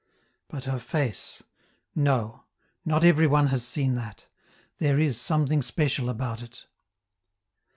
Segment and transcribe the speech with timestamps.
[0.47, 1.43] But her face
[1.93, 2.45] no,
[2.83, 4.29] not every one has seen that;
[4.79, 6.65] there is something special about it.